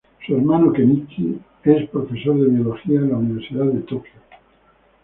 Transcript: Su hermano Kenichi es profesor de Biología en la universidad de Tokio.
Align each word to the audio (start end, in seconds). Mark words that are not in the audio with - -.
Su 0.25 0.35
hermano 0.35 0.73
Kenichi 0.73 1.37
es 1.63 1.87
profesor 1.91 2.35
de 2.39 2.47
Biología 2.47 2.97
en 3.01 3.11
la 3.11 3.17
universidad 3.17 3.65
de 3.65 3.81
Tokio. 3.81 4.13